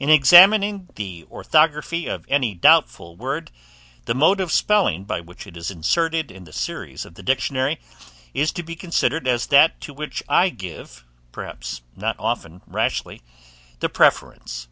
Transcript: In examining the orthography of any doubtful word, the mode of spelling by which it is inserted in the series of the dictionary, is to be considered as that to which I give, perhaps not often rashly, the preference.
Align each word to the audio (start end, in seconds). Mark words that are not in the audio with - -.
In 0.00 0.08
examining 0.08 0.88
the 0.94 1.26
orthography 1.30 2.06
of 2.06 2.24
any 2.30 2.54
doubtful 2.54 3.14
word, 3.14 3.50
the 4.06 4.14
mode 4.14 4.40
of 4.40 4.50
spelling 4.50 5.04
by 5.04 5.20
which 5.20 5.46
it 5.46 5.54
is 5.54 5.70
inserted 5.70 6.30
in 6.30 6.44
the 6.44 6.50
series 6.52 7.04
of 7.04 7.14
the 7.14 7.22
dictionary, 7.22 7.78
is 8.32 8.50
to 8.52 8.62
be 8.62 8.74
considered 8.74 9.28
as 9.28 9.48
that 9.48 9.82
to 9.82 9.92
which 9.92 10.22
I 10.30 10.48
give, 10.48 11.04
perhaps 11.30 11.82
not 11.94 12.16
often 12.18 12.62
rashly, 12.66 13.20
the 13.80 13.90
preference. 13.90 14.66